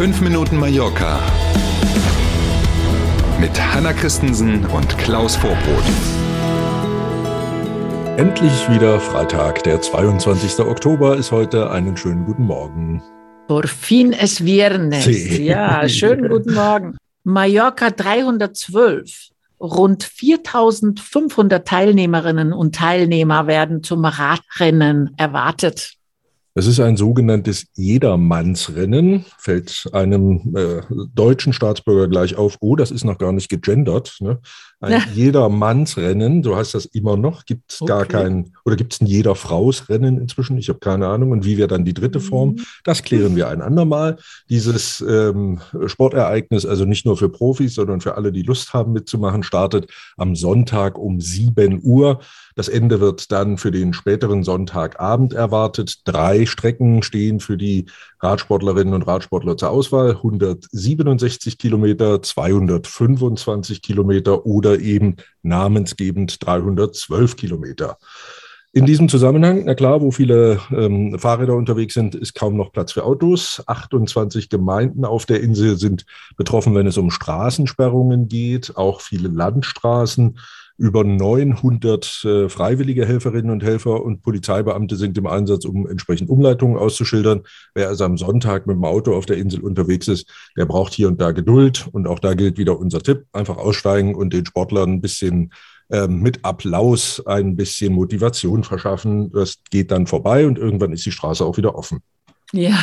[0.00, 1.20] 5 Minuten Mallorca
[3.38, 5.84] mit Hanna Christensen und Klaus Vorbrot.
[8.16, 10.60] Endlich wieder Freitag, der 22.
[10.60, 11.70] Oktober ist heute.
[11.70, 13.02] Einen schönen guten Morgen.
[13.46, 15.04] Por fin es viernes.
[15.04, 15.44] Sí.
[15.44, 16.96] Ja, schönen guten Morgen.
[17.24, 19.28] Mallorca 312.
[19.60, 25.99] Rund 4500 Teilnehmerinnen und Teilnehmer werden zum Radrennen erwartet.
[26.60, 30.82] Es ist ein sogenanntes Jedermannsrennen, fällt einem äh,
[31.14, 34.18] deutschen Staatsbürger gleich auf, oh, das ist noch gar nicht gegendert.
[34.20, 34.42] Ne?
[34.82, 35.02] Ein Ja.
[35.12, 38.12] Jedermannsrennen, so heißt das immer noch, gibt es gar Okay.
[38.12, 40.56] kein, oder gibt es ein Jederfrausrennen inzwischen?
[40.56, 41.32] Ich habe keine Ahnung.
[41.32, 42.56] Und wie wäre dann die dritte Form?
[42.84, 44.16] Das klären wir ein andermal.
[44.48, 49.42] Dieses ähm, Sportereignis, also nicht nur für Profis, sondern für alle, die Lust haben mitzumachen,
[49.42, 52.20] startet am Sonntag um 7 Uhr.
[52.56, 56.00] Das Ende wird dann für den späteren Sonntagabend erwartet.
[56.04, 57.86] Drei Strecken stehen für die
[58.20, 60.10] Radsportlerinnen und Radsportler zur Auswahl.
[60.16, 67.98] 167 Kilometer, 225 Kilometer oder eben namensgebend 312 Kilometer.
[68.72, 72.92] In diesem Zusammenhang, na klar, wo viele ähm, Fahrräder unterwegs sind, ist kaum noch Platz
[72.92, 73.60] für Autos.
[73.66, 80.38] 28 Gemeinden auf der Insel sind betroffen, wenn es um Straßensperrungen geht, auch viele Landstraßen.
[80.78, 86.78] Über 900 äh, freiwillige Helferinnen und Helfer und Polizeibeamte sind im Einsatz, um entsprechend Umleitungen
[86.78, 87.42] auszuschildern.
[87.74, 91.08] Wer also am Sonntag mit dem Auto auf der Insel unterwegs ist, der braucht hier
[91.08, 91.88] und da Geduld.
[91.90, 95.50] Und auch da gilt wieder unser Tipp, einfach aussteigen und den Sportlern ein bisschen
[96.08, 99.32] mit Applaus ein bisschen Motivation verschaffen.
[99.32, 102.00] Das geht dann vorbei und irgendwann ist die Straße auch wieder offen.
[102.52, 102.74] Ja,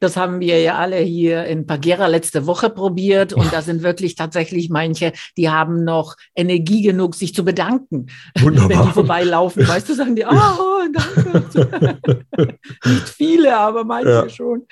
[0.00, 4.14] das haben wir ja alle hier in Pagera letzte Woche probiert und da sind wirklich
[4.14, 8.06] tatsächlich manche, die haben noch Energie genug, sich zu bedanken,
[8.38, 8.68] Wunderbar.
[8.70, 9.66] wenn die vorbeilaufen.
[9.66, 11.98] Weißt du, sagen die, oh, danke.
[12.84, 14.28] Nicht viele, aber manche Ja.
[14.28, 14.66] schon.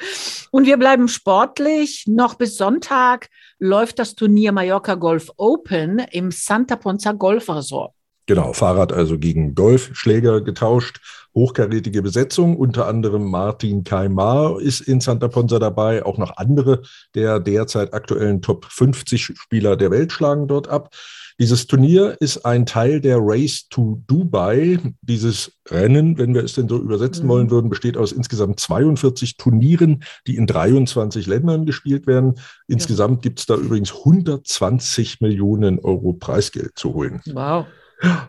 [0.50, 2.04] Und wir bleiben sportlich.
[2.06, 7.92] Noch bis Sonntag läuft das Turnier Mallorca Golf Open im Santa Ponza Golf Resort.
[8.26, 11.00] Genau, Fahrrad also gegen Golfschläger getauscht.
[11.34, 16.82] Hochkarätige Besetzung, unter anderem Martin Kaimar ist in Santa Ponsa dabei, auch noch andere
[17.14, 20.94] der derzeit aktuellen Top 50 Spieler der Welt schlagen dort ab.
[21.40, 24.78] Dieses Turnier ist ein Teil der Race to Dubai.
[25.02, 27.28] Dieses Rennen, wenn wir es denn so übersetzen Mhm.
[27.28, 32.34] wollen würden, besteht aus insgesamt 42 Turnieren, die in 23 Ländern gespielt werden.
[32.68, 37.20] Insgesamt gibt es da übrigens 120 Millionen Euro Preisgeld zu holen.
[37.32, 37.66] Wow.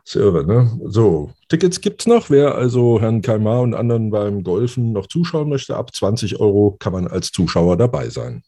[0.04, 0.80] Ist irre, ne?
[0.86, 2.30] So, Tickets gibt's noch.
[2.30, 6.94] Wer also Herrn Kalmar und anderen beim Golfen noch zuschauen möchte, ab 20 Euro kann
[6.94, 8.44] man als Zuschauer dabei sein.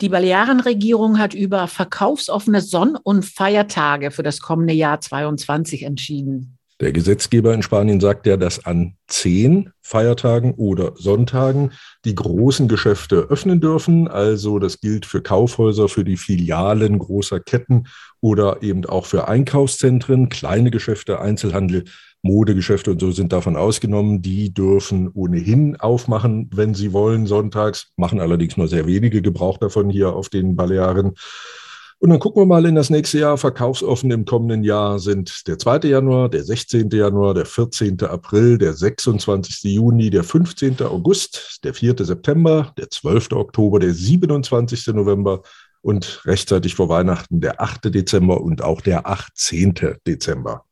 [0.00, 6.55] Die Balearenregierung hat über verkaufsoffene Sonn- und Feiertage für das kommende Jahr 22 entschieden.
[6.78, 11.72] Der Gesetzgeber in Spanien sagt ja, dass an zehn Feiertagen oder Sonntagen
[12.04, 14.08] die großen Geschäfte öffnen dürfen.
[14.08, 17.84] Also das gilt für Kaufhäuser, für die Filialen großer Ketten
[18.20, 20.28] oder eben auch für Einkaufszentren.
[20.28, 21.84] Kleine Geschäfte, Einzelhandel,
[22.20, 24.20] Modegeschäfte und so sind davon ausgenommen.
[24.20, 29.88] Die dürfen ohnehin aufmachen, wenn sie wollen, sonntags, machen allerdings nur sehr wenige Gebrauch davon
[29.88, 31.14] hier auf den Balearen.
[31.98, 33.38] Und dann gucken wir mal in das nächste Jahr.
[33.38, 35.88] Verkaufsoffen im kommenden Jahr sind der 2.
[35.88, 36.90] Januar, der 16.
[36.90, 38.02] Januar, der 14.
[38.02, 39.64] April, der 26.
[39.74, 40.82] Juni, der 15.
[40.82, 41.96] August, der 4.
[42.04, 43.32] September, der 12.
[43.32, 44.88] Oktober, der 27.
[44.88, 45.40] November
[45.80, 47.94] und rechtzeitig vor Weihnachten der 8.
[47.94, 49.74] Dezember und auch der 18.
[50.06, 50.64] Dezember.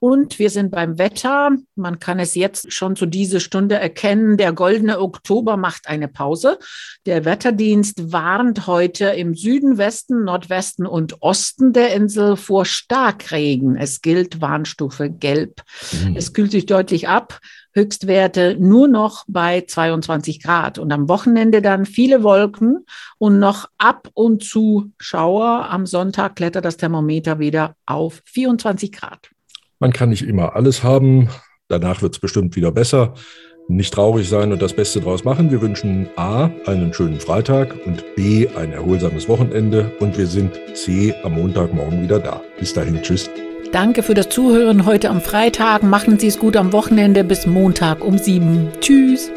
[0.00, 1.50] Und wir sind beim Wetter.
[1.76, 4.38] Man kann es jetzt schon zu dieser Stunde erkennen.
[4.38, 6.58] Der goldene Oktober macht eine Pause.
[7.04, 13.76] Der Wetterdienst warnt heute im Süden, Westen, Nordwesten und Osten der Insel vor Starkregen.
[13.76, 15.60] Es gilt Warnstufe Gelb.
[16.14, 17.38] Es kühlt sich deutlich ab.
[17.74, 20.78] Höchstwerte nur noch bei 22 Grad.
[20.78, 22.86] Und am Wochenende dann viele Wolken
[23.18, 25.68] und noch ab und zu Schauer.
[25.68, 29.30] Am Sonntag klettert das Thermometer wieder auf 24 Grad.
[29.80, 31.28] Man kann nicht immer alles haben.
[31.68, 33.14] Danach wird es bestimmt wieder besser.
[33.66, 35.50] Nicht traurig sein und das Beste draus machen.
[35.50, 39.90] Wir wünschen A, einen schönen Freitag und B, ein erholsames Wochenende.
[40.00, 42.42] Und wir sind C, am Montagmorgen wieder da.
[42.58, 43.30] Bis dahin, tschüss.
[43.72, 45.82] Danke für das Zuhören heute am Freitag.
[45.82, 48.68] Machen Sie es gut am Wochenende bis Montag um sieben.
[48.80, 49.30] Tschüss.